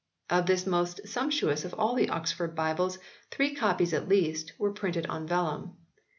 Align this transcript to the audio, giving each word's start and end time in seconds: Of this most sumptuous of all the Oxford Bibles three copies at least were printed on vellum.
Of 0.31 0.47
this 0.47 0.65
most 0.65 1.07
sumptuous 1.07 1.63
of 1.63 1.75
all 1.75 1.93
the 1.93 2.09
Oxford 2.09 2.55
Bibles 2.55 2.97
three 3.29 3.53
copies 3.53 3.93
at 3.93 4.09
least 4.09 4.51
were 4.57 4.73
printed 4.73 5.05
on 5.05 5.27
vellum. 5.27 5.77